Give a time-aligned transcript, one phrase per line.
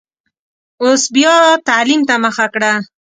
[0.81, 1.33] اوس بیا
[1.67, 2.71] تعلیم ته مخه کړه.